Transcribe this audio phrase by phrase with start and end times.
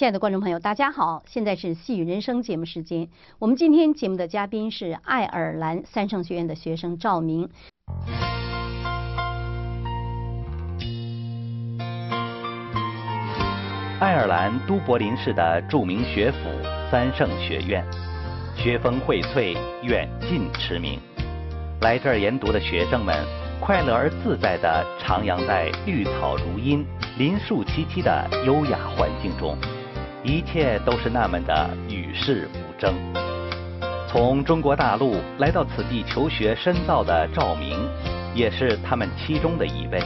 [0.00, 3.06] 亲爱的观众朋友，大家好，现在是《细雨人生》节目时间。
[3.38, 7.46] 我们今天节目的嘉宾是爱尔兰三圣学院的学生赵明。
[14.00, 16.38] 爱尔兰都柏林市的著名学府
[16.90, 17.84] 三圣学院，
[18.56, 20.98] 学风荟萃，远近驰名。
[21.82, 23.14] 来这儿研读的学生们，
[23.60, 26.86] 快乐而自在地徜徉在绿草如茵、
[27.18, 29.54] 林树萋萋的优雅环境中，
[30.22, 32.94] 一切都是那么的与世无争。
[34.08, 37.78] 从中国大陆来到此地求学深造的赵明，
[38.34, 40.02] 也是他们其中的一位。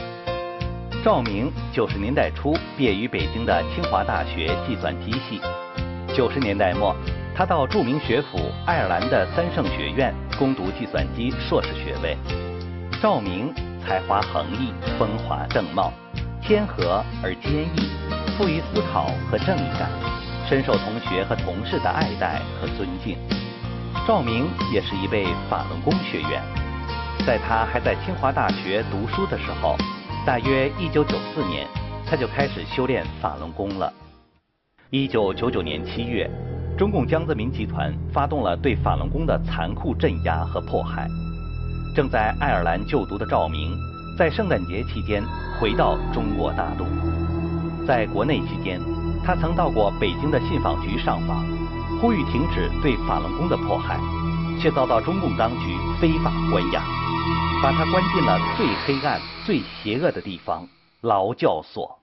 [1.02, 5.40] 赵明九十年代初毕业于北京的清华大学计算机系。
[6.14, 6.94] 九十年代末，
[7.34, 12.16] 他到著名学府爱尔兰的三圣学院攻读计算机硕士学位。
[13.02, 15.92] 赵明才华横溢，风华正茂，
[16.40, 17.90] 谦和而坚毅，
[18.36, 19.88] 富于思考和正义感，
[20.48, 23.16] 深受同学和同事的爱戴和尊敬。
[24.06, 26.42] 赵明也是一位法轮功学员，
[27.24, 29.76] 在他还在清华大学读书的时候。
[30.26, 31.66] 大约一九九四年，
[32.06, 33.92] 他就开始修炼法轮功了。
[34.88, 36.30] 一九九九年七月，
[36.78, 41.06] 中共江泽民集团发动了对法轮功的残酷镇压和迫害。
[41.94, 43.76] 正在爱尔兰就读的赵明，
[44.18, 45.22] 在圣诞节期间
[45.60, 47.23] 回到中国大陆。
[47.86, 48.80] 在国内期间，
[49.22, 51.44] 他曾到过北京的信访局上访，
[52.00, 54.00] 呼吁停止对法轮功的迫害，
[54.58, 56.82] 却遭到中共当局非法关押。
[57.62, 60.66] 把他关进了最黑暗、最邪恶的地方——
[61.02, 61.98] 劳教所。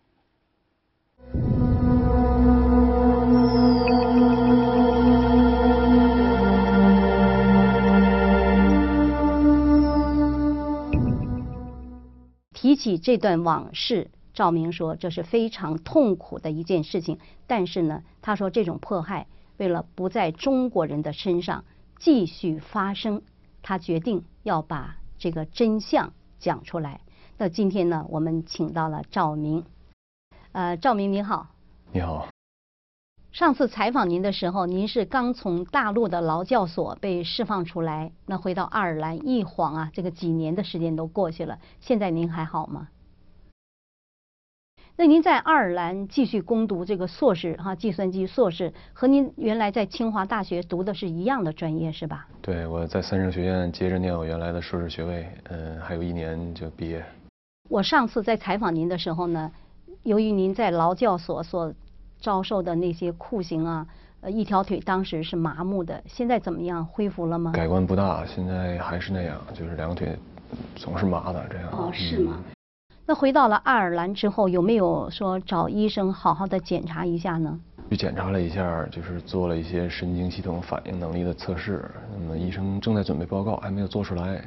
[12.54, 14.10] 提起这段往事，
[14.42, 17.20] 赵明说这是非常痛苦的一件事情。
[17.46, 21.64] 但是呢，他说这种迫害为了不在中国人的身上
[22.00, 23.22] 继续发生，
[23.62, 24.98] 他决定要把。
[25.20, 27.02] 这个真相讲出来。
[27.38, 29.64] 那今天呢，我们请到了赵明。
[30.52, 31.50] 呃，赵明您好。
[31.92, 32.28] 你好。
[33.32, 41.60] 上次采访您的时候，您是刚从大陆的劳教所被释放出来，那回到爱尔兰一晃啊，这个几年的时间都过去了。
[41.80, 42.88] 现在您还好吗？
[44.98, 52.28] 那您在爱尔兰继续攻读这个硕士哈，计算机硕士，和您原来在清华大学读的是一样的专业是吧？
[52.42, 57.04] 对，我在三圣学院接着念我原来的硕士学位，嗯，还有一年就毕业。
[57.70, 59.52] 我上次在采访您的时候呢，
[60.04, 61.74] 由于您在劳教所所
[62.20, 63.88] 遭受的那些酷刑啊，
[64.20, 66.86] 呃，一条腿当时是麻木的，现在怎么样？
[66.86, 67.54] 恢复了吗？
[67.54, 70.16] 改观不大，现在还是那样，就是两个腿
[70.76, 71.70] 总是麻的这样。
[71.72, 72.38] 哦，是吗？
[73.06, 77.60] 那回到了爱尔兰之后，有没有说找医生好好的检查一下呢？
[77.90, 81.92] 去检查了一下，就是做了一些神经系统反应能力的测试。
[82.14, 84.42] 那么医生正在准备报告，还没有做出来。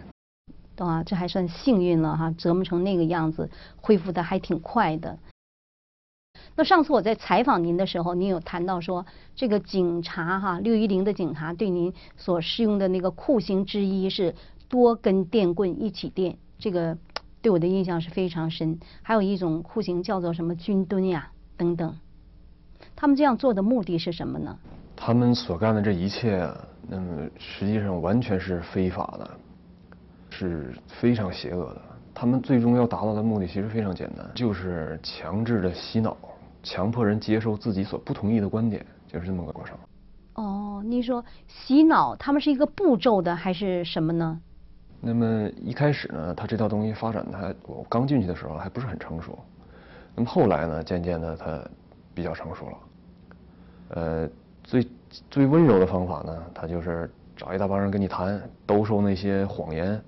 [0.74, 5.18] 懂啊，这还算幸运了哈，折磨成那个样子，恢复的还挺快的。
[6.56, 9.04] 那上次我在采访您的时候，您有谈到说，
[9.36, 14.34] 这个警察哈，六一零的警察对您所适用的那个酷刑之一是
[14.68, 16.96] 多根电棍一起电，这个。
[17.44, 18.80] 对我的印象是非常深。
[19.02, 21.94] 还有一种酷刑叫做什么军蹲呀等等，
[22.96, 24.58] 他们这样做的目的是什么呢？
[24.96, 26.50] 他们所干的这一切，
[26.88, 29.30] 那么实际上完全是非法的，
[30.30, 31.82] 是非常邪恶的。
[32.14, 36.16] 他们最终要达到的目的其实非常简单，就是强制的洗脑，
[36.62, 39.76] 强迫人接受自己所不同意的观点，就是这么个过程。
[40.36, 44.40] 哦，你说洗脑，他们是一个步骤的还是什么呢？
[45.04, 49.38] 那么一开始呢，它这套东西发展的还我刚进去的时候还不是很成熟。
[50.16, 51.60] 那么后来呢，渐渐的它
[52.14, 52.78] 比较成熟了。
[53.90, 54.28] 呃，
[54.62, 54.88] 最
[55.30, 60.00] 最温柔的方法呢，他就是找一大帮人跟你谈，兜售那些谎言，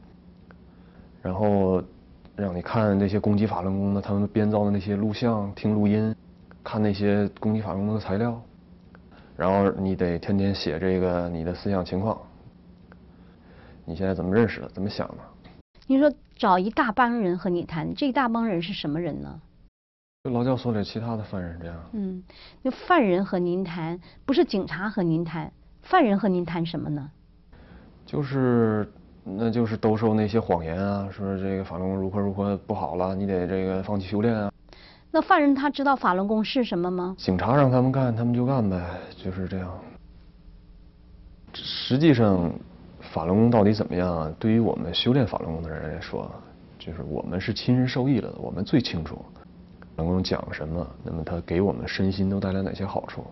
[1.20, 1.82] 然后
[2.34, 6.14] 让你看那些攻击法轮功的他们编造的那些录像、听录音，
[6.64, 8.40] 看那些攻击法轮功的材料，
[9.36, 12.18] 然后你得天天写这个你的思想情况。
[13.86, 14.68] 你现在怎么认识的？
[14.70, 15.16] 怎么想的？
[15.86, 19.40] 你说找一大帮人和你谈，这一大帮人是什么人呢？
[20.24, 21.76] 就劳教所里其他的犯人这样。
[21.92, 22.20] 嗯，
[22.62, 25.52] 那犯人和您谈，不是警察和您谈，
[25.82, 27.08] 犯人和您谈什么呢？
[28.04, 28.92] 就是，
[29.22, 34.52] 那就是兜售那些谎言啊，说这个法轮功如何如何不好了，你得这个放弃修炼啊。
[35.12, 37.14] 那犯人他知道法轮功是什么吗？
[37.16, 38.84] 警察让他们干，他们就干呗，
[39.16, 39.78] 就是这样。
[41.54, 42.52] 实际上。
[43.16, 44.30] 法轮功到底怎么样啊？
[44.38, 46.30] 对于我们修炼法轮功的人来说，
[46.78, 49.24] 就是我们是亲身受益了的，我们最清楚。
[49.96, 53.24] 能够讲什么，那么它给我们身心都带来哪些好处，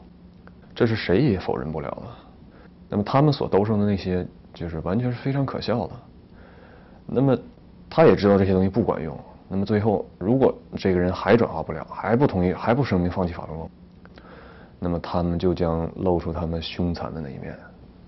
[0.75, 2.07] 这是谁也否认不了的。
[2.89, 5.93] 那么他们所兜售的那些，就是完全是非常可笑的。
[7.05, 7.37] 那么
[7.91, 9.15] 他也知道这些东西不管用。
[9.51, 13.71] 那么最后，如果这个人还转化不了，还不同意，还不声明放弃法轮功，
[14.79, 17.55] 那么他们就将露出他们凶残的那一面，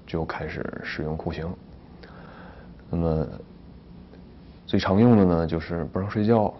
[0.06, 1.46] 就开始使用酷刑。
[2.90, 3.26] 那么
[4.66, 6.52] 最常用的呢，就是不让睡觉，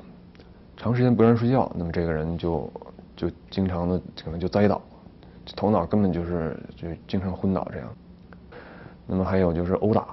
[0.77, 2.71] 长时间不让睡觉，那么这个人就
[3.17, 4.81] 就经常的可能就栽倒，
[5.55, 7.89] 头脑根本就是就经常昏倒这样。
[9.07, 10.07] 那么还有就是殴打，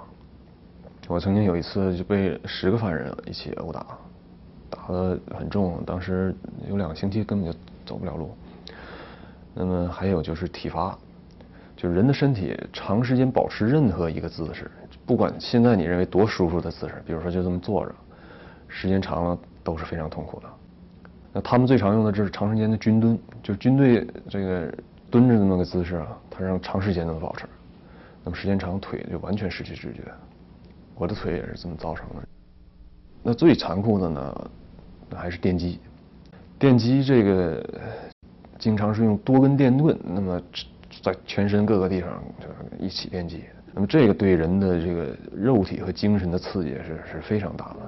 [1.08, 3.86] 我曾经有一次就被十个犯人一起殴打，
[4.70, 6.36] 打得很重，当时
[6.70, 8.32] 有两个星期根本就走不了路。
[9.56, 10.98] 那么还有就是体罚，
[11.76, 14.70] 就是人的身体长时间保持任何一个姿势。
[15.06, 17.94] 不管现在你认为多舒服的姿势，比如说就这么坐着，
[18.68, 20.46] 时间长了都是非常痛苦的。
[21.34, 24.74] 那他们最常用的就是长时间的军蹲，就是军队这个
[25.10, 27.46] 蹲着这么个姿势啊，它让长时间的保持，
[28.24, 30.04] 那么时间长腿就完全失去知觉。
[30.96, 32.16] 我的腿也是这么造成的。
[33.24, 34.52] 那最残酷的呢，
[35.10, 35.80] 那还是电击。
[36.60, 37.68] 电击这个
[38.60, 40.42] 经常是用多根电盾，那么
[41.02, 42.48] 在全身各个地方就
[42.86, 43.44] 一起电击。
[43.74, 47.80] 那么这个对人的这个肉体和精神的刺激是是非常大的，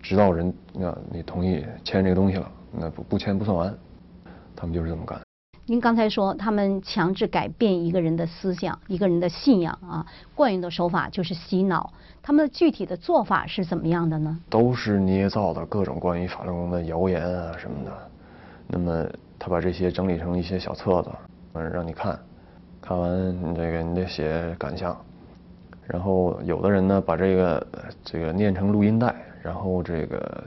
[0.00, 3.74] 直到人那你同意签这个东西了，那不不签不算完，
[4.56, 5.20] 他们就是这么干。
[5.66, 10.04] 您刚才说他们强制改变一个人的思想、一个人的信仰啊，
[10.34, 11.92] 惯用的手法就是洗脑。
[12.22, 14.38] 他们具体的做法是怎么样的呢？
[14.48, 17.92] 都是捏造的各种关于法轮功的谣言啊什么的。
[18.66, 19.06] 那么
[19.38, 21.10] 他把这些整理成一些小册子，
[21.52, 22.18] 嗯，让你看。
[22.82, 25.00] 看完你这个，你得写感想，
[25.86, 27.66] 然后有的人呢把这个
[28.04, 30.44] 这个念成录音带，然后这个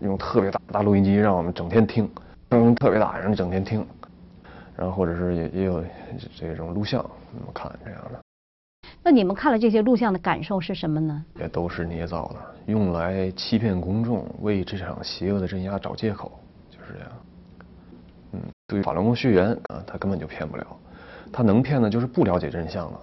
[0.00, 2.08] 用特别大大录音机让我们整天听，
[2.50, 3.84] 声音特别大，让你整天听，
[4.76, 5.82] 然后或者是也也有
[6.36, 7.02] 这种录像，
[7.32, 8.20] 那么看这样的。
[9.02, 11.24] 那你们看了这些录像的感受是什么呢？
[11.40, 16.30] 也都是捏造的，用来欺骗公众，为这场邪恶的镇压找借口，
[16.70, 17.08] 就是这样。
[18.32, 20.66] 嗯，对于法轮功学员啊，他根本就骗不了。
[21.36, 23.00] 他能骗的，就是不了解真相了。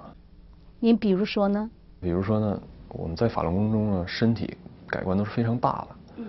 [0.80, 1.70] 您比如说呢？
[2.00, 4.56] 比如说呢，我们在法轮功中呢，身体
[4.88, 5.96] 改观都是非常大的。
[6.20, 6.26] 嗯。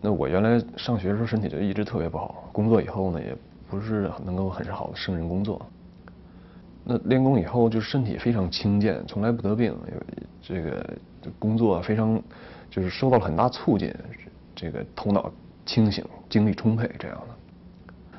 [0.00, 3.36] 那我原来上学的时候身体就一直特别不好，工作以后呢，也
[3.68, 5.60] 不是能够很好的胜任工作。
[6.82, 9.76] 那练功以后，就是身体非常轻健，从来不得病，
[10.40, 10.88] 这个
[11.38, 12.18] 工作非常
[12.70, 13.94] 就是受到了很大促进，
[14.54, 15.30] 这个头脑
[15.66, 17.35] 清醒，精力充沛这样的。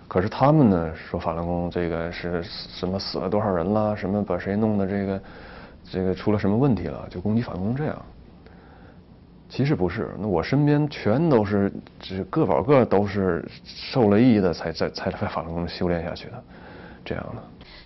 [0.07, 5.21] 可是他们呢说法轮功这个是什么死了多少人啦，什么把谁弄的这个
[5.92, 7.95] 这个出了什么问题了，就攻击法轮功这样。
[9.50, 16.44] 其实不是，那我身边全都是，这个保个都是受了益的，才在才在法轮功修炼下去的，
[17.06, 17.42] 这样的。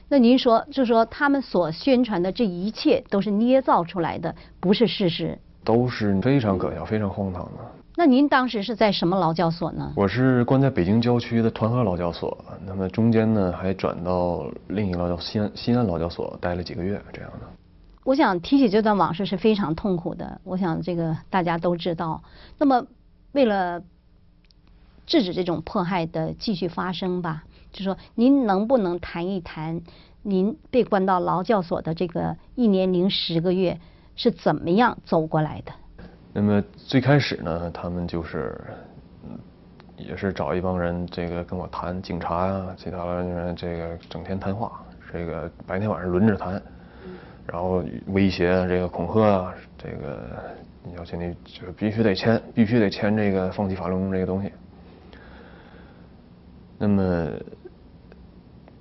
[0.10, 5.38] 那您说，就说他们所宣传的这一切都是捏造出来的，不是事实。
[5.64, 7.81] 都是非常可笑、非常荒唐的。
[7.96, 9.92] 那您当时是在什么劳教所呢？
[9.96, 17.40] 我是关在北京郊区的团河劳教所，那么中间呢还转到另一个劳教西安西安劳教所待了几个月这样的。
[18.04, 22.24] 我想提起这段往事是非常痛苦的，我想这个大家都知道。
[22.58, 22.88] 那么
[23.34, 23.82] 为了
[25.06, 27.44] 制止这种迫害的继续发生吧，
[27.74, 29.82] 就说您能不能谈一谈
[30.24, 33.80] 您被关到劳教所的这个一年零十个月
[34.16, 35.74] 是怎么样走过来的？
[36.34, 38.58] 那么最开始呢，他们就是，
[39.26, 39.38] 嗯，
[39.98, 46.54] 也是找一帮人，这个跟我谈，警察呀，其他的人，这个整天谈话，这个白天晚上轮着谈，
[47.46, 50.40] 然后威胁、这个恐吓啊，这个
[50.96, 54.54] 要求你就必须得签，必须得签这个放弃法轮功这个东西。
[56.78, 57.28] 那么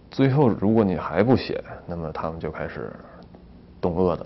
[0.09, 2.93] 最后如果你还不写，那么他们就开始
[3.81, 4.25] 动恶的。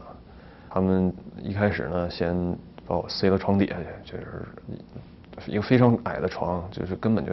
[0.68, 1.10] 他们
[1.42, 2.54] 一开始呢，先。
[2.86, 7.32] 把我塞到床底下去，就是一个非常矮的床，就是根本就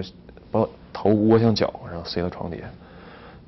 [0.51, 2.65] 把头窝向脚，然后塞到床底下。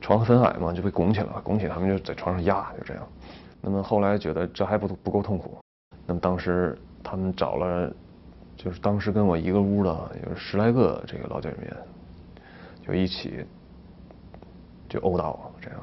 [0.02, 3.08] 床很矮嘛，就被拱起来了，拱起来他们就在床上压，就这样。
[3.62, 5.58] 那么后来觉得这还不不够痛苦，
[6.06, 7.90] 那么当时他们找了，
[8.58, 11.78] 就是当时跟我一个屋的有十来个这个劳教人员，
[12.86, 13.46] 就一起
[14.90, 15.80] 就殴打我，这样，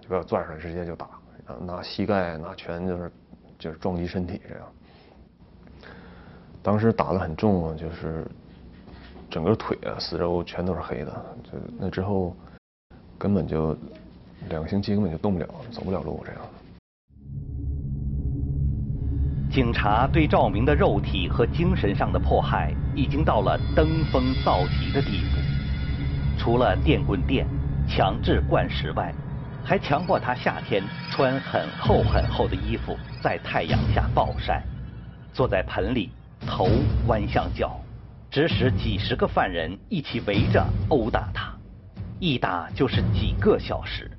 [0.00, 1.08] 就把我拽出来直接就打，
[1.46, 3.12] 然后拿膝盖拿拳就是
[3.60, 4.66] 就是撞击身体这样。
[6.64, 8.26] 当时打得很重啊，就是
[9.28, 11.12] 整个腿啊、四周全都是黑的。
[11.44, 12.34] 就那之后，
[13.18, 13.76] 根本就
[14.48, 16.40] 两个星期根本就动不了，走不了路这样。
[19.52, 26.38] 警察对赵明的肉体和精神上的迫害已经到了登峰造极的地步。
[26.38, 27.46] 除了电棍电、
[27.86, 29.14] 强制灌食外，
[29.62, 34.64] 还强迫他夏天穿很厚很厚的衣服，在太阳下暴晒，
[35.34, 36.10] 坐在盆里，
[36.46, 36.68] 头
[37.06, 37.80] 弯向脚，
[38.30, 41.54] 指使几十个犯人一起围着殴打他，
[42.20, 44.10] 一打就是几个小时，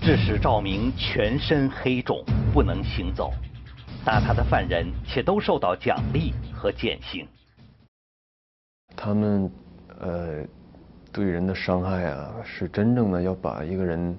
[0.00, 3.32] 致使赵明全身黑肿，不能行走。
[4.04, 7.26] 打他的犯人且都受到奖励和减刑。
[8.96, 9.50] 他们
[10.00, 10.44] 呃
[11.12, 14.18] 对人的伤害啊，是真正的要把一个人，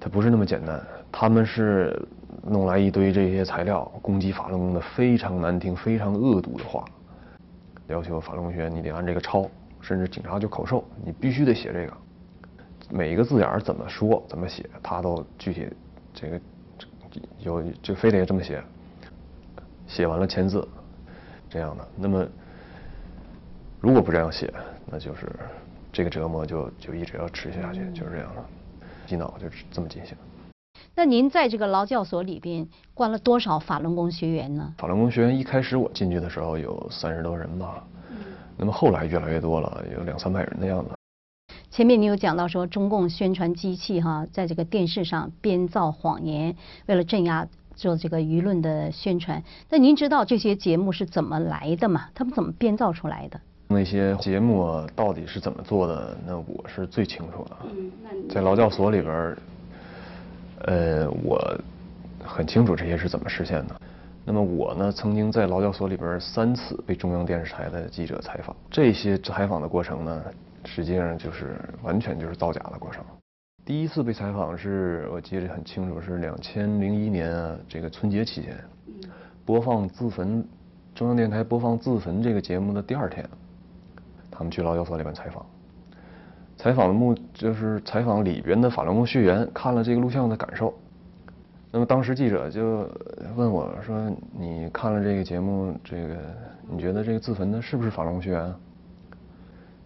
[0.00, 0.84] 他不是那么简单。
[1.10, 2.00] 他们是
[2.42, 6.84] 弄来一堆这些材料攻击法轮功的非常难听、非常恶毒的话，
[7.88, 9.48] 要求法轮功学员你得按这个抄，
[9.80, 11.96] 甚至警察就口授，你必须得写这个，
[12.90, 15.68] 每一个字眼怎么说、怎么写，他都具体
[16.12, 16.40] 这个。
[17.38, 18.62] 有就非得这么写，
[19.86, 20.68] 写完了签字，
[21.48, 21.88] 这样的。
[21.96, 22.26] 那么
[23.80, 24.52] 如果不这样写，
[24.84, 25.26] 那就是
[25.90, 28.44] 这个折磨就就一直要持续下去，就是这样的。
[29.06, 30.14] 洗脑就这么进行。
[30.98, 34.72] 那您在这个劳教所里边关了多少法轮功学员呢？
[34.78, 37.84] 法轮功学员一开始我进去的时候有三十多人吧，
[38.56, 40.92] 那么后来越来越多了，有两三百人的样子。
[41.70, 49.44] 前面你有讲到说，中共宣传机器哈，在这个电视上编造谎言，为了镇压做这个舆论的宣传。
[49.68, 52.08] 那您知道这些节目是怎么来的吗？
[52.14, 53.38] 他们怎么编造出来的？
[53.68, 56.16] 那些节目到底是怎么做的？
[56.26, 57.56] 那我是最清楚的。
[58.30, 59.36] 在劳教所里边，
[60.62, 61.38] 呃，我
[62.24, 63.80] 很清楚这些是怎么实现的。
[64.24, 70.24] 那么我呢，曾经在劳教所里边三次被中央电视台的记者采访，这些采访的过程呢？
[70.64, 73.04] 实际上就是完全就是造假的过程。
[73.64, 78.56] 第一次被采访是我记得很清楚，是两千零一年，这个春节期间，
[79.44, 80.44] 播放自焚，
[80.92, 83.24] 中央电台播放自焚这个节目的第二天，
[84.28, 85.46] 他们去劳教所里边采访，
[86.56, 90.72] 采访的目就是采访里边的法轮功学员看了这个录像的感受。
[91.70, 92.88] 那么当时记者就
[93.36, 96.16] 问我说：“你看了这个节目，这个
[96.70, 98.54] 你觉得这个自焚的是不是法轮功学员？”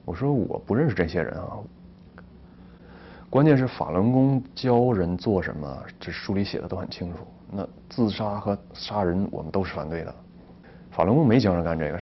[0.07, 1.59] 我说我不认识这些人啊，
[3.29, 7.19] 关键是法轮功教人做什么，这书里写的都很清楚。
[7.50, 10.15] 那自杀和杀人，我们都是反对的。
[10.91, 12.00] 法轮功没教人干这个，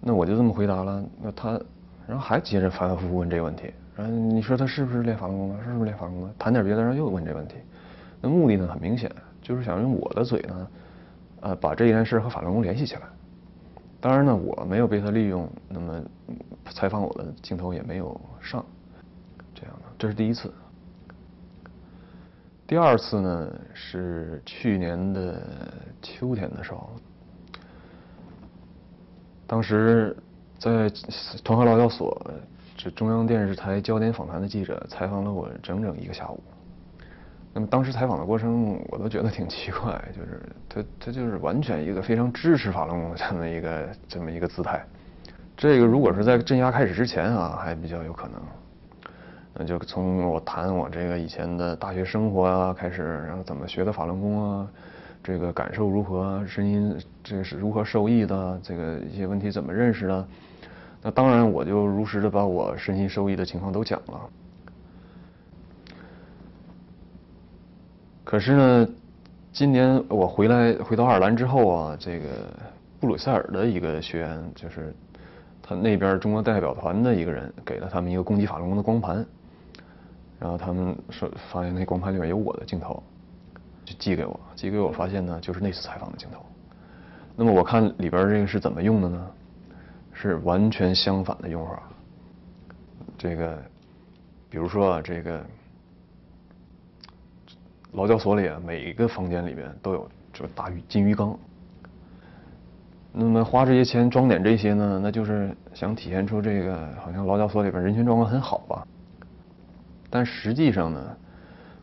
[0.00, 1.04] 那我就这么回答了。
[1.22, 1.60] 那他，
[2.06, 3.72] 然后还接着反反复复问这个问题。
[4.02, 5.62] 嗯你说他是不是练法轮功的？
[5.62, 6.34] 是不是练法轮功的？
[6.38, 7.56] 谈点别的，然后又问这问题。
[8.20, 9.10] 那目的呢，很明显，
[9.42, 10.68] 就是想用我的嘴呢，
[11.40, 13.02] 呃，把这件事和法轮功联系起来。
[14.00, 16.02] 当然呢，我没有被他利用，那么
[16.70, 18.64] 采访我的镜头也没有上，
[19.54, 20.50] 这样的，这是第一次。
[22.66, 25.42] 第二次呢是去年的
[26.00, 26.88] 秋天的时候，
[29.46, 30.16] 当时
[30.58, 30.88] 在
[31.42, 32.16] 团河劳教所，
[32.82, 36.42] 这中央电视台焦点访谈的记者采访了我整整一个下午。
[37.52, 44.82] 那么当时采访的过程，我都觉得挺奇怪，就是他他就是完全一个非常支持法轮功的这么一个这么一个姿态。
[45.58, 48.40] 这个如果是在镇压开始之前啊，还比较有可能。
[49.52, 54.66] 那就从我谈我这个以前的大学生活啊开始，然后怎么学的法轮功啊，
[55.22, 60.26] 这个感受如何，声音这个是如何受益的，这个一些问题怎么认识的。
[61.02, 64.20] 那当然我就如实的把我身心受益的情况都讲了。
[68.22, 68.88] 可是呢，
[69.52, 72.26] 今年我回来回到爱尔兰之后啊，这个
[73.00, 74.94] 布鲁塞尔的一个学员，就是
[75.62, 79.26] 他那边中国代表团的一个人，给了他们一个攻击法轮功的光盘，
[80.38, 83.02] 然后他们说发现那光盘里面有我的镜头，
[83.84, 86.44] 就寄给我，寄给我发现呢就是那次采访的镜头。
[87.34, 89.26] 那么我看里边这个是怎么用的呢？
[90.20, 91.82] 是完全相反的用法。
[93.16, 93.58] 这个，
[94.50, 95.44] 比如说啊，这个。
[97.92, 101.36] 劳教所里啊，每一个房间里边都有这个大鱼金鱼缸。
[103.12, 108.86] 那么花这些钱装点这些呢，那就是想体现出这个好像劳教所里边人群状况很好吧？
[110.08, 111.16] 但实际上呢，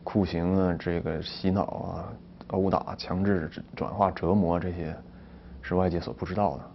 [0.02, 2.08] 酷刑啊、这个洗脑啊、
[2.46, 4.96] 殴打、强制转化、折磨这些，
[5.60, 6.70] 是外界所不知道的。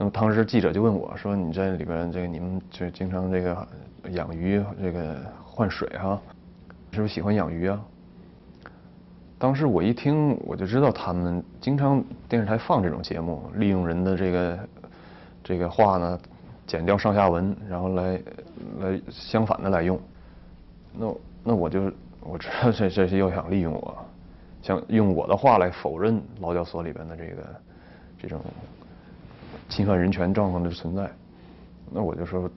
[0.00, 3.68] 那么当时记者就问我说：“你在里边这个你们就经常这个
[4.12, 5.14] 养鱼，这个
[5.44, 6.18] 换水哈，
[6.90, 7.78] 是不是喜欢养鱼啊？”
[9.38, 14.58] 当时我一听，我就知道他们经常电视台放这种节目，利用人的这个
[15.44, 16.18] 这个话呢，
[16.66, 18.18] 剪掉上下文，然后来
[18.78, 20.00] 来相反的来用。
[20.94, 21.14] 那
[21.44, 23.98] 那我就我知道这这是又想利用我，
[24.62, 27.42] 想用我的话来否认劳教所里边的这个
[28.18, 28.40] 这种
[29.70, 31.10] 侵犯人权状况的存在。
[31.90, 32.50] 那我就说，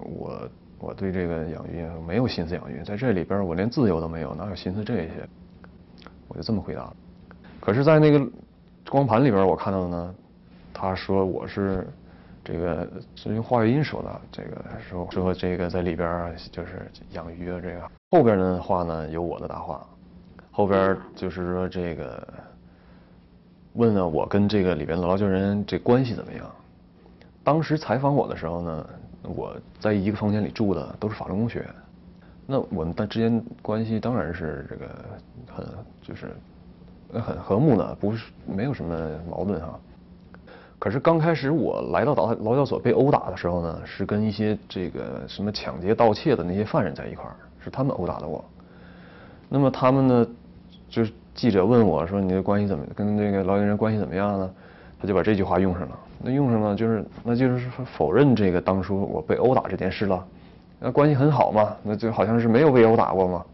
[0.00, 0.48] 我
[0.80, 5.28] 我对这个养鱼没有心思养鱼，在这里边我连自由都没有，哪有心思这些？
[6.26, 6.92] 我就这么回答。
[7.60, 8.28] 可是，在那个
[8.90, 10.14] 光盘里边，我看到呢，
[10.72, 11.86] 他说我是
[12.44, 19.86] 这个是用话音说的，这个说说这个在里边就是养鱼啊，这个后边的话呢有我的答话，
[20.50, 22.28] 后边就是说这个
[23.74, 26.50] 问了我跟这个里边的劳教人这关系怎么样。
[27.42, 28.86] 当时采访我的时候呢，
[29.22, 31.68] 我在一个房间里住的都是法轮功学员，
[32.46, 34.86] 那我们的之间关系当然是这个
[35.52, 35.66] 很
[36.02, 36.30] 就是
[37.20, 38.96] 很和睦的，不是没有什么
[39.30, 39.78] 矛盾哈。
[40.78, 48.44] 可是刚开始我来到劳劳教所被殴打的时候呢，是跟一些这个什么抢劫盗窃的那些犯人在一块儿，是他们殴打的我。
[49.48, 50.26] 那么他们呢，
[50.88, 54.50] 就是记者问我说你的关系怎么跟这个劳教人关系怎么样呢？
[55.00, 55.98] 他就把这句话用上了。
[56.22, 60.26] 那用上了就是，那就是否认这个当初我被殴打这件事了。
[60.80, 63.44] 那关系很好嘛，那就好像是没有被殴打过嘛。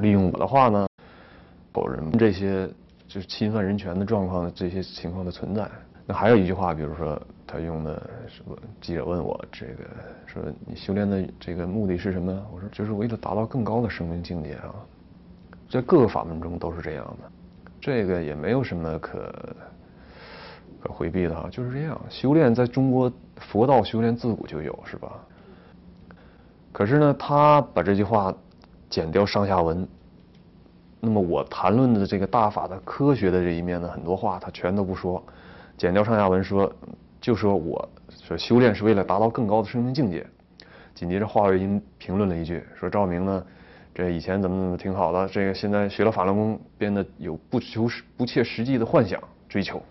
[0.00, 0.86] 利用我的话呢，
[1.72, 2.66] 否认这些
[3.06, 5.68] 就是侵犯人权的状况这些情况的存在。
[6.06, 7.94] 那还有一句话，比如说他用的
[8.26, 8.56] 什么？
[8.80, 9.84] 记者问我这个
[10.26, 12.32] 说你修炼的这个目的是什么？
[12.52, 14.74] 我说就是为了达到更高的生命境界啊。
[15.72, 17.30] 在各个法门中都是这样的，
[17.80, 19.32] 这个也没有什么可。
[20.82, 21.98] 可回避的哈，就是这样。
[22.10, 25.12] 修炼在中国佛道修炼自古就有，是吧？
[26.72, 28.34] 可是呢，他把这句话
[28.90, 29.86] 剪掉上下文。
[30.98, 35.24] 那么我谈论的这个大法的科学的这一面呢，很多话他全都不说，
[35.78, 36.72] 剪掉上下文说，
[37.20, 37.88] 就说我
[38.20, 40.26] 说修炼是为了达到更高的生命境界。
[40.96, 43.46] 紧接着华为音评论了一句，说赵明呢，
[43.94, 49.82] 这以前怎么怎么挺好的，这个现在学了法轮功，变得有不求实不切实际的幻想追求。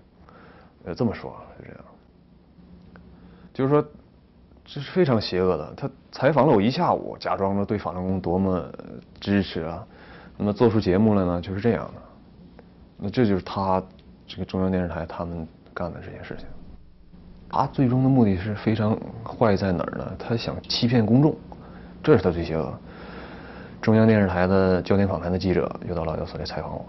[0.84, 1.86] 呃，这么说是这样，
[3.54, 3.86] 就是说，
[4.66, 5.74] 这是非常邪恶的。
[5.78, 8.68] 他采访了我一下午，假装着对法轮功多么
[9.20, 9.86] 支持啊，
[10.38, 12.02] 那么做出节目来呢，就是这样的。
[12.98, 13.84] 那这就是他
[14.26, 16.48] 这个中央电视台他们干的这件事情。
[17.48, 20.16] 他最终的目的是非常坏，在哪儿呢？
[20.18, 21.36] 他想欺骗公众，
[22.02, 22.74] 这是他最邪恶。
[23.82, 26.86] 中央电视台的焦点访谈的记者又到老教所来采访我。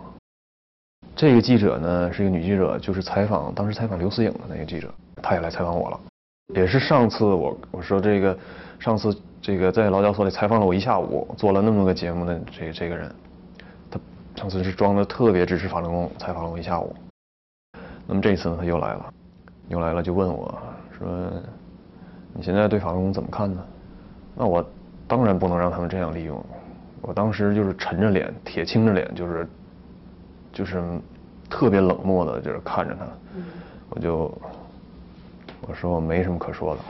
[1.17, 6.01] 这个记者呢是一个女记者，就是采访当时采访刘思颖的那个记者，她也来采访我了，
[6.55, 8.39] 也是上次我我说这个
[8.79, 13.11] 上次这个在劳教所里采访了我一下午，做了那么个节目的这这个人，
[13.91, 13.99] 他
[14.37, 16.95] 上次是装的特别支持法轮功，采访了我一下午。
[18.07, 19.15] 那么这次呢他又来了，
[19.69, 20.61] 又来了就问我
[20.99, 21.09] 说
[22.35, 23.65] 你现在对法轮功怎么看呢？
[24.35, 24.63] 那我
[25.09, 26.43] 当然不能让他们这样利用，
[27.03, 29.47] 我当时就是沉着脸，铁青着脸，就是
[30.53, 30.83] 就是。
[31.51, 33.07] 特别冷漠的，就是看着他，
[33.91, 34.35] 我就
[35.69, 36.81] 我说我没什么可说的。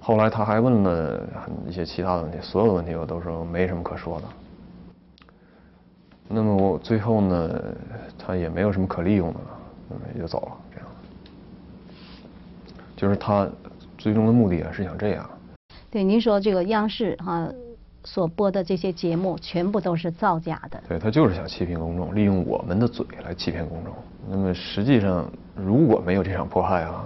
[0.00, 1.28] 后来他还问了
[1.66, 4.26] 一些其他的问题，所有的问题我都说没什么可说的。
[6.26, 7.62] 那么我最后呢，
[8.16, 9.50] 他也没有什么可利用的了，
[9.90, 10.52] 那么也就走了。
[10.72, 10.88] 这样，
[12.96, 13.46] 就是他
[13.98, 15.28] 最终的目的啊是想这样。
[15.90, 17.46] 对，您说这个央视哈。
[18.10, 20.82] 所播的这些节目全部都是造假的。
[20.88, 23.92] 对他就是想欺骗公众，利用我们的嘴来欺骗公众。
[24.26, 27.04] 那么实际上，如果没有这场迫害啊，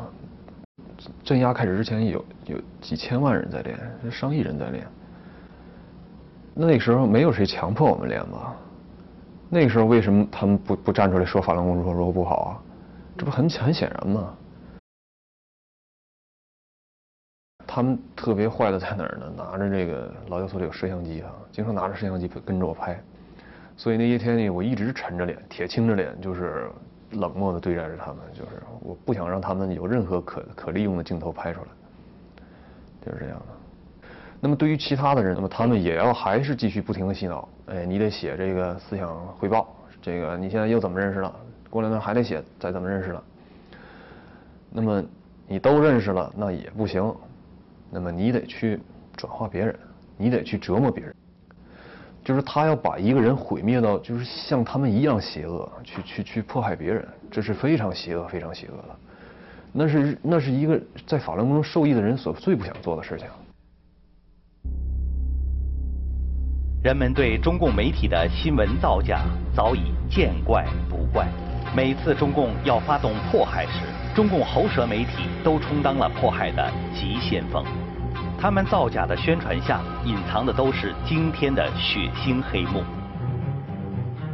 [1.24, 3.76] 镇压开始之前有有几千万人在练，
[4.12, 4.86] 上亿人在练。
[6.54, 8.54] 那个时候没有谁强迫我们练吧？
[9.50, 12.50] 那个时候为什么他们不不站出来说法轮功如何如何不好啊？
[13.18, 14.32] 这不很很显然吗？
[17.74, 19.32] 他们特别坏的在哪儿呢？
[19.34, 23.02] 拿着这个劳教所里有摄像机啊，经常拿着摄像机跟着我拍。
[23.78, 26.70] 所以那些天呢，我一直沉着脸，铁青着脸，就是
[27.12, 31.66] 冷漠的对待着他们，就是我不想让他们有任何可可利用的镜头拍出来，
[33.06, 34.06] 就是这样的。
[34.38, 37.48] 那么对于其他的人，那么他们也要还是继续不停的洗脑。
[37.68, 41.34] 哎，你得写这个思想汇报，这个你现在又怎么认识了？
[41.70, 43.24] 过两天还得写再怎么认识了。
[44.68, 45.02] 那么
[45.48, 47.02] 你都认识了，那也不行。
[47.94, 48.80] 那么你得去
[49.18, 49.78] 转化别人，
[50.16, 51.14] 你得去折磨别人，
[52.24, 58.96] 就是他要把一个人毁灭到就是像他们一样邪恶，去去去迫害别人，这是非常邪恶、非常邪恶的。
[59.72, 63.26] 那是那是一个在法轮功中受益的人所最不想做的事情。
[66.82, 69.20] 人们对中共媒体的新闻造假
[69.54, 71.28] 早已见怪不怪，
[71.76, 77.64] 每次中共要发动迫害时，中共喉舌媒体都充当了迫害的急先锋。
[78.38, 82.82] 他们造假的宣传下，隐藏的都是惊天的血腥黑幕。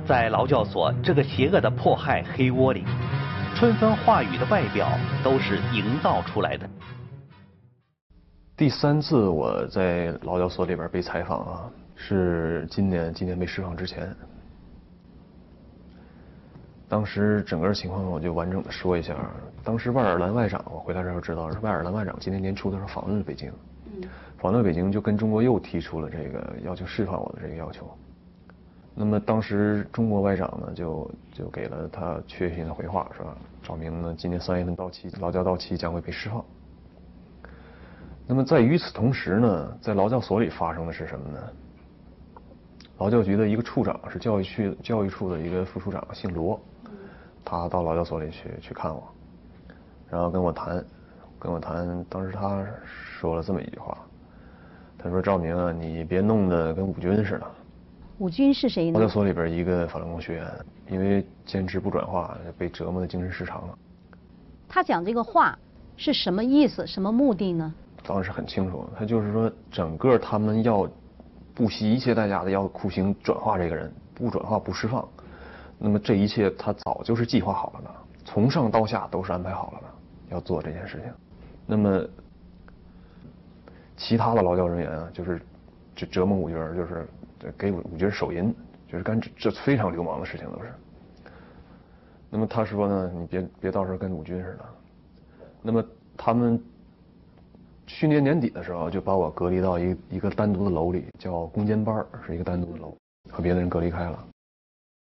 [0.05, 2.85] 在劳教所这个邪恶的迫害黑窝里，
[3.55, 4.89] 春风化雨的外表
[5.23, 6.69] 都是营造出来的。
[8.57, 14.13] 第三次我在劳教所里边被采访啊，是今年今年被释放之前。
[16.89, 19.15] 当时整个情况我就完整的说一下。
[19.63, 23.53] 当时爱尔兰外长，我回来之后知道是爱尔兰外长今年年初的时候访问了北京，
[24.39, 27.87] 访问北京就跟中国又提出了这个要求释放我的这个要求。
[28.95, 33.27] 那么当时中国外长呢就就给了他确信的回话，说
[33.63, 36.45] 赵明呢今年三月份到期，劳教到期将会被释放。
[38.27, 41.39] 那么在与此同时呢，在劳教所里发生的是什么呢？
[42.99, 46.61] 劳教局的一个处长是教育区教育处的一个副处长，姓罗。
[47.45, 49.03] 他到劳教所里去去看我，
[50.11, 50.85] 然后跟我谈，
[51.39, 52.05] 跟我谈。
[52.11, 53.97] 当时他说了这么一句话，
[54.99, 57.47] 他说：“赵明啊，你别弄得跟武军似的。”
[58.19, 58.99] 武军是谁呢？
[58.99, 60.53] 劳教所里边一个法轮功学员，
[60.91, 63.79] 因为坚持不转化，被折磨的精神失常了。
[64.69, 65.59] 他讲这个话
[65.97, 66.87] 是什么意思？
[66.87, 67.73] 什么目的呢？
[68.05, 70.87] 当时很清楚，他就是说，整个他们要
[71.59, 75.07] 不惜一切代价的要酷刑转化这个人，不转化不释放。
[75.77, 77.91] 那么这一切他早就是计划好了的，
[78.25, 79.87] 从上到下都是安排好了的，
[80.31, 81.13] 要做这件事情。
[81.67, 82.01] 那么
[83.97, 85.43] 其他的劳教人员啊，就是
[85.97, 87.09] 就折磨武军，就是
[87.59, 88.55] 给武军手淫，
[88.87, 90.73] 就是干这这非常流氓的事情都是。
[92.31, 94.65] 那么他说呢，你别别到时候跟武军似的。
[95.61, 95.85] 那么
[96.17, 96.63] 他们
[97.89, 102.95] 去年年底的时候就把我隔离到一一个单独的楼里，叫攻坚班，是一个单独的楼，
[103.33, 104.25] 和别的人隔离开了。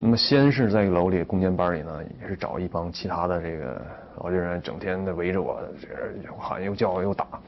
[0.01, 3.81] 那么先是在楼里攻坚班里呢，也是找一帮其他的这个
[4.17, 7.41] 劳教人，整天的围着我，这喊又叫又打，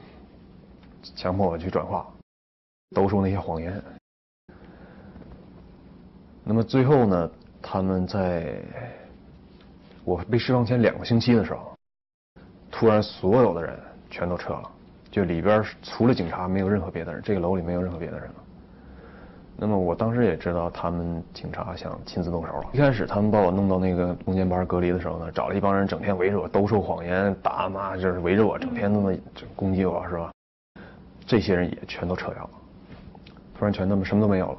[1.15, 2.07] 强迫我去转化，
[2.95, 3.83] 都说那些谎言。
[6.43, 7.29] 那么最后呢，
[7.61, 8.61] 他们在
[10.05, 11.77] 我被释放前两个星期的时候，
[12.71, 13.77] 突然所有的人
[14.09, 14.71] 全都撤了，
[15.11, 18.35] 就里边除了警察没有任何别的人，这个楼里没有任何别的人了。
[19.59, 22.65] 那么我当时也知道他们警察想亲自动手了。
[22.73, 29.11] 一开始他们把我弄到那个攻坚班隔离的时候呢，找了一帮人整天围着我兜售谎言、打骂，就是围着我整天那么
[29.55, 30.31] 攻击我，是吧？
[31.25, 32.49] 这些人也全都撤掉了，
[33.57, 34.57] 突然全他妈什么都没有了。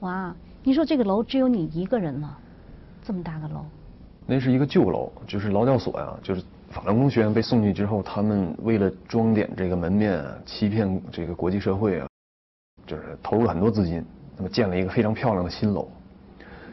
[0.00, 0.34] 哇，
[0.64, 2.38] 你说这个楼只有你一个人了，
[3.02, 3.64] 这么大个楼？
[4.26, 12.06] 那是一个旧楼，就是劳教所呀，就是法轮功学员被送去之后，他们为了装点这个门面，欺骗这个国际社会啊，
[12.86, 14.04] 就是投入了很多资金。
[14.36, 15.88] 那么建了一个非常漂亮的新楼，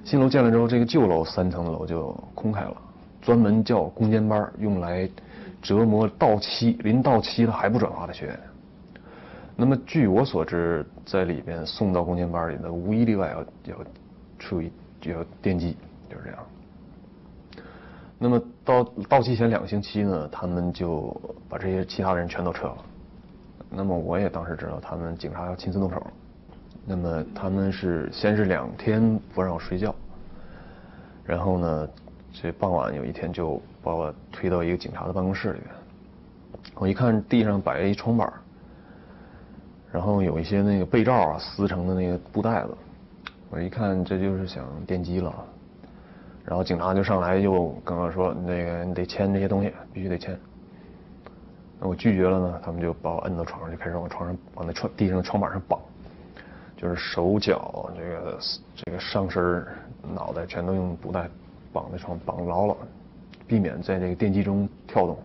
[0.03, 2.75] 新楼建了之后，这个旧楼三层的楼就空开了，
[3.21, 5.09] 专门叫攻坚班，用来
[5.61, 8.39] 折磨到期临到期了还不转化的学员。
[9.55, 13.77] 那么据我所知，在里边送到攻坚班里的无一例外要要
[14.37, 14.69] 处于
[15.05, 15.77] 要电击，
[16.09, 16.39] 就是这样。
[18.19, 21.15] 那么到到期前两个星期呢，他们就
[21.47, 22.77] 把这些其他的人全都撤了。
[23.69, 26.01] 那么我也当时知道，他们警察要亲自动手。
[26.87, 29.93] 那么他们是先是两天不让我睡觉，
[31.23, 31.87] 然后呢，
[32.31, 35.69] 这傍晚有一天就把我推到一个警察的办公室里面。
[36.75, 38.31] 我一看地上摆了一床板，
[39.91, 42.77] 然后有一些那个被罩啊撕成的那个布袋子，
[43.49, 45.33] 我一看这就是想电击了。
[46.45, 50.37] 然后警察就上来就跟我说：“那个你得签这些东西，必须得签。”
[51.81, 55.79] 那我拒绝了呢，他们就把我摁到床上，就开始往床上往那床地上的床板上绑。
[56.77, 58.39] 就是手脚这个
[58.75, 59.65] 这个上身
[60.13, 61.27] 脑袋全都用布带
[61.71, 62.75] 绑在床绑牢了，
[63.47, 65.17] 避免在这个电击中跳动。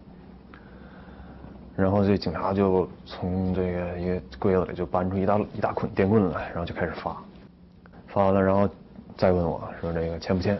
[1.77, 7.17] 然后这警察就从这个一个柜子里就搬出一大一大捆电棍来，然后就开始发，
[8.07, 8.69] 发完了然后
[9.17, 10.57] 再问我说这个签不签，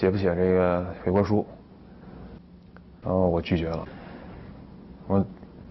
[0.00, 1.44] 写不写这个悔过书。
[3.02, 3.86] 然后我拒绝了，
[5.06, 5.22] 我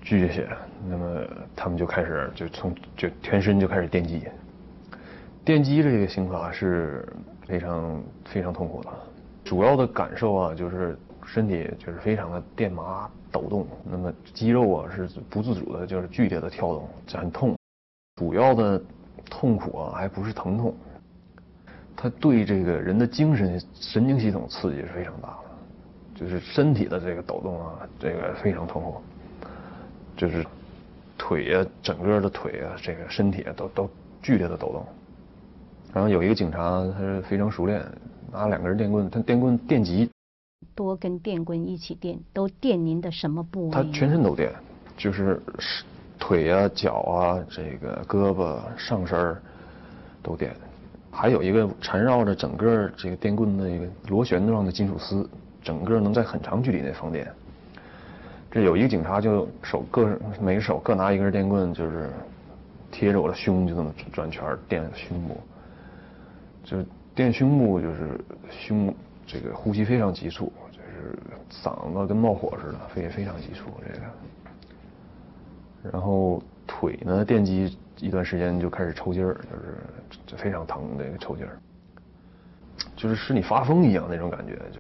[0.04, 0.48] 拒绝写。
[0.88, 4.28] 那么他们就开始就从就全身就开始电击，
[5.44, 7.12] 电击这个刑罚是
[7.48, 8.90] 非常非常痛苦的，
[9.44, 17.58] 主要的感受啊就是身体就是非常的电麻抖动，那么肌肉啊是不自主的就是剧烈的跳动，很痛，
[18.18, 18.80] 主要的
[19.28, 20.76] 痛苦啊还不是疼痛，
[22.02, 29.02] 它对这个人的精神神经系统刺激是非常大的，就是身体的这个抖动啊这个非常痛苦，
[30.16, 30.46] 就是。
[31.22, 33.90] 腿啊，整个的腿啊，这个身体啊，都都
[34.22, 34.86] 剧烈的抖动。
[35.94, 37.86] 然后有一个警察，他是非常熟练，
[38.32, 40.10] 拿两根电棍，他电棍电极，
[40.74, 43.72] 多根电棍一起电，都电您的什么部位？
[43.72, 44.50] 他全身都电，
[44.96, 45.42] 就是
[46.18, 49.38] 腿啊、脚啊、这个胳膊、上身
[50.24, 50.56] 都电。
[51.12, 55.28] 还有一个缠绕着整个这个电棍的一个螺旋状的金属丝，
[55.62, 57.28] 整个能在很长距离内放电。
[58.52, 62.10] 这有一个警察就手各每个手各拿一根电棍，就是
[62.92, 65.38] 贴着我的胸就这么转圈电胸部，
[66.64, 66.78] 就
[67.14, 68.20] 电胸部就是
[68.50, 68.94] 胸
[69.28, 71.18] 这个呼吸非常急促，就是
[71.52, 74.06] 嗓子跟冒火似的，非非常急促这个。
[75.92, 79.78] 然后腿呢电击一段时间就开始抽筋儿，就是
[80.28, 81.58] 就非常疼这个抽筋儿，
[82.96, 84.80] 就是使你发疯一样那种感觉，就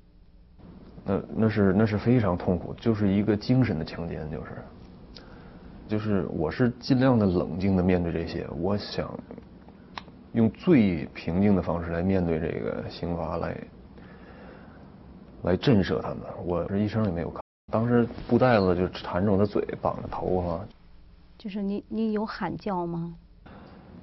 [1.03, 4.51] 那那是那是非常痛苦，就是一个精神的强奸，就是
[5.87, 9.11] 就是我是尽量的冷静的面对这些，我想
[10.33, 13.57] 用最平静的方式来面对这个刑罚，来
[15.43, 16.19] 来震慑他们。
[16.45, 17.39] 我这一声也没有吭，
[17.71, 20.65] 当时布袋子就缠着我的嘴，绑着头哈。
[21.39, 23.15] 就是你，你有喊叫吗？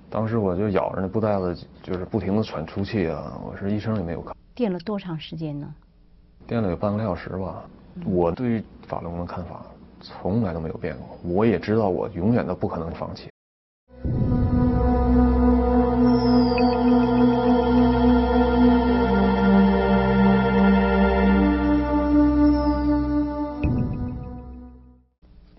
[0.08, 4.32] 当时我就咬着那布袋子，就是不停的喘粗气啊，我是一声也没有吭。
[4.54, 5.74] 垫了多长时间呢？
[6.46, 7.62] 垫了有半个来小时吧。
[8.06, 9.66] 我对法轮功的看法
[10.00, 13.28] 从来都没有变过，我也知道我永远都不可能放弃。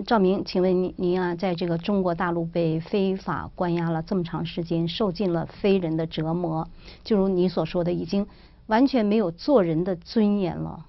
[0.07, 6.65] 赵明，请问您您啊，在这个中国大陆被非法关押了这么长时间，受尽了非人的折磨，
[7.03, 8.25] 就如你所说的，已经
[8.67, 10.85] 完全没有做人的尊严了。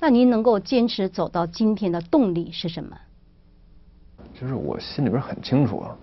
[0.00, 2.96] 那您能够坚持走到今天的动力是什么？
[4.32, 5.94] 就是我心里边很清楚啊，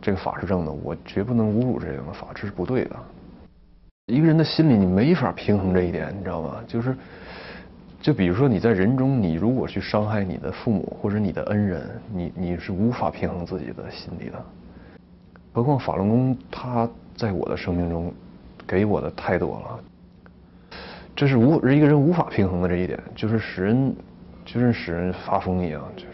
[0.00, 2.96] 这个法是正的，我绝不能侮辱这个法，这是不对的。
[4.06, 6.64] 一个人的心里你没法平衡这一点，你知道吗？
[6.66, 6.96] 就是。
[8.02, 14.44] 就比如说你在人中，你如果去伤害你的父母或者你的恩人，你你是无法平衡自己的心理的。
[15.52, 18.12] 何况法轮功，它在我的生命中
[18.66, 19.80] 给我的太多了，
[21.14, 23.94] 这是无一个人无法平衡的这一点，就是使人
[24.44, 26.08] 就是使人发疯一样，就是。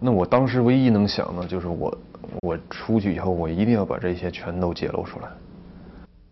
[0.00, 1.96] 那我当时唯一能想的就是我
[2.42, 5.28] 我出去以后，我一定要把这些全都揭露出来。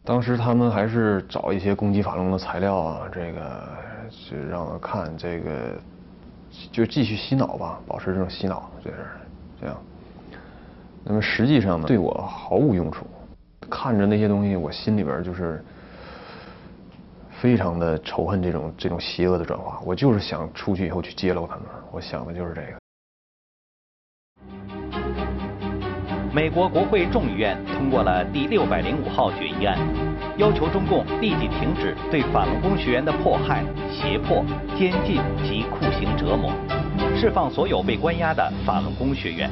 [0.04, 3.68] 当时他们还是找一些攻击法轮的材料啊，这个
[4.10, 5.78] 就让我看这个，
[6.72, 8.96] 就继续洗脑吧，保持这种洗脑，就是
[9.60, 9.76] 这样。
[11.04, 13.06] 那么实际上呢，对我毫无用处。
[13.70, 15.64] 看着那些东西，我心里边就是
[17.40, 19.80] 非常的仇恨这种这种邪恶的转化。
[19.86, 22.81] 我就是想出去以后去揭露他们，我想的就是这个。
[26.34, 29.76] 美国国会众议院通过了第六百零五号决议案，
[30.38, 34.42] 要求中共立即停止对法轮功学员的迫害、胁迫、
[34.74, 36.50] 监禁及酷刑折磨，
[37.14, 39.50] 释放所有被关押的法轮功学员。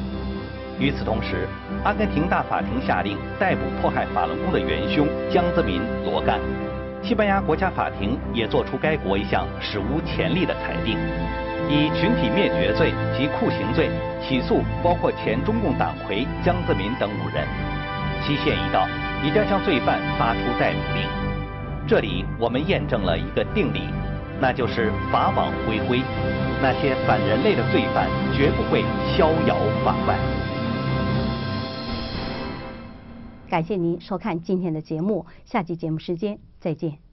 [0.79, 1.47] 与此同时，
[1.85, 6.40] 阿根廷大法庭下令逮捕迫害法轮功的元凶江泽民、罗干。
[7.03, 10.97] 西班牙国家法庭也作出该国一项史无前例的裁定。
[11.68, 17.46] 以群体灭绝罪及酷刑罪起诉包括前中共党魁江泽民等五人，
[18.25, 18.87] 期限一到，
[19.25, 21.09] 已将向罪犯发出逮捕令。
[21.87, 23.83] 这里我们验证了一个定理，
[24.40, 26.01] 那就是法网恢恢，
[26.62, 28.83] 那些反人类的罪犯绝不会
[29.16, 30.16] 逍遥法外。
[33.49, 37.10] 感谢您收看今天的节目，下期节目时间再见。